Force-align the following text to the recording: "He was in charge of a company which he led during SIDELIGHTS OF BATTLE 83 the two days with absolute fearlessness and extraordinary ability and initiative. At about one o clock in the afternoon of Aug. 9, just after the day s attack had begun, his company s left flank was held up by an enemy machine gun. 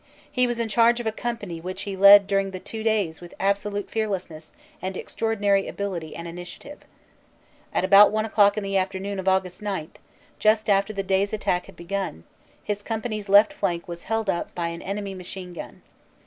"He 0.31 0.47
was 0.47 0.57
in 0.59 0.67
charge 0.67 0.99
of 0.99 1.05
a 1.05 1.11
company 1.11 1.61
which 1.61 1.83
he 1.83 1.95
led 1.95 2.25
during 2.25 2.47
SIDELIGHTS 2.47 2.55
OF 2.55 2.65
BATTLE 2.65 2.79
83 2.79 2.79
the 2.81 2.83
two 2.83 2.83
days 2.89 3.21
with 3.21 3.33
absolute 3.39 3.89
fearlessness 3.91 4.53
and 4.81 4.97
extraordinary 4.97 5.67
ability 5.67 6.15
and 6.15 6.27
initiative. 6.27 6.79
At 7.71 7.85
about 7.85 8.11
one 8.11 8.25
o 8.25 8.29
clock 8.29 8.57
in 8.57 8.63
the 8.63 8.77
afternoon 8.77 9.19
of 9.19 9.27
Aug. 9.27 9.61
9, 9.61 9.91
just 10.39 10.69
after 10.71 10.91
the 10.91 11.03
day 11.03 11.21
s 11.21 11.33
attack 11.33 11.67
had 11.67 11.75
begun, 11.75 12.23
his 12.63 12.81
company 12.81 13.19
s 13.19 13.29
left 13.29 13.53
flank 13.53 13.87
was 13.87 14.05
held 14.05 14.27
up 14.27 14.55
by 14.55 14.69
an 14.69 14.81
enemy 14.81 15.13
machine 15.13 15.53
gun. 15.53 15.83